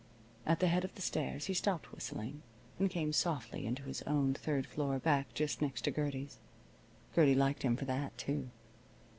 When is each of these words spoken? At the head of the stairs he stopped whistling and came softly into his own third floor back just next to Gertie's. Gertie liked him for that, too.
At 0.47 0.61
the 0.61 0.67
head 0.67 0.83
of 0.83 0.95
the 0.95 1.01
stairs 1.03 1.45
he 1.45 1.53
stopped 1.53 1.91
whistling 1.91 2.41
and 2.79 2.89
came 2.89 3.13
softly 3.13 3.67
into 3.67 3.83
his 3.83 4.01
own 4.07 4.33
third 4.33 4.65
floor 4.65 4.97
back 4.97 5.31
just 5.35 5.61
next 5.61 5.81
to 5.83 5.91
Gertie's. 5.91 6.39
Gertie 7.13 7.35
liked 7.35 7.61
him 7.61 7.75
for 7.75 7.85
that, 7.85 8.17
too. 8.17 8.49